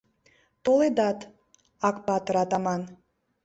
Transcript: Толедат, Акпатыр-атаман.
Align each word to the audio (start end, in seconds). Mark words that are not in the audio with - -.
Толедат, 0.63 1.19
Акпатыр-атаман. 1.87 2.81